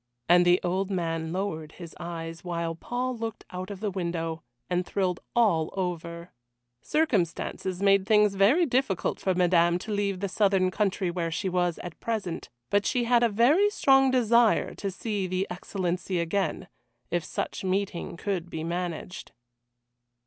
And 0.27 0.45
the 0.47 0.59
old 0.63 0.89
man 0.89 1.31
lowered 1.31 1.73
his 1.73 1.93
eyes, 1.99 2.43
while 2.43 2.73
Paul 2.73 3.15
looked 3.15 3.45
out 3.51 3.69
of 3.69 3.81
the 3.81 3.91
window, 3.91 4.41
and 4.67 4.83
thrilled 4.83 5.19
all 5.35 5.69
over. 5.73 6.31
Circumstances 6.81 7.83
made 7.83 8.07
things 8.07 8.33
very 8.33 8.65
difficult 8.65 9.19
for 9.19 9.35
Madame 9.35 9.77
to 9.77 9.91
leave 9.91 10.19
the 10.19 10.27
southern 10.27 10.71
country 10.71 11.11
where 11.11 11.29
she 11.29 11.49
was 11.49 11.77
at 11.83 11.99
present, 11.99 12.49
but 12.71 12.83
she 12.87 13.03
had 13.03 13.21
a 13.21 13.29
very 13.29 13.69
strong 13.69 14.09
desire 14.09 14.73
to 14.73 14.89
see 14.89 15.27
the 15.27 15.45
Excellency 15.51 16.19
again 16.19 16.67
if 17.11 17.23
such 17.23 17.63
meeting 17.63 18.17
could 18.17 18.49
be 18.49 18.63
managed. 18.63 19.33